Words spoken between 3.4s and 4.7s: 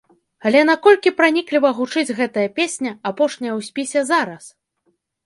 ў спісе, зараз?